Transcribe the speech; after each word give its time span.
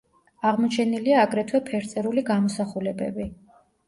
აღმოჩენილია 0.51 1.19
აგრეთვე 1.23 1.61
ფერწერული 1.67 2.23
გამოსახულებები. 2.31 3.29